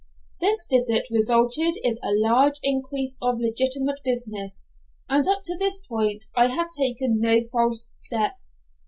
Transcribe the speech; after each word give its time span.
This 0.39 0.65
visit 0.67 1.05
resulted 1.11 1.75
in 1.83 1.99
a 2.01 2.09
large 2.09 2.55
increase 2.63 3.19
of 3.21 3.37
legitimate 3.39 3.99
business, 4.03 4.65
and 5.07 5.27
up 5.27 5.43
to 5.43 5.55
this 5.55 5.77
point 5.77 6.25
I 6.35 6.47
had 6.47 6.69
taken 6.75 7.19
no 7.21 7.43
false 7.51 7.87
step. 7.93 8.39